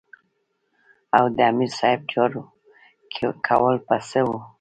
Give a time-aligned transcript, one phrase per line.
[1.17, 2.43] او د امیر صېب جارو
[3.47, 4.43] کول به څۀ وو ـ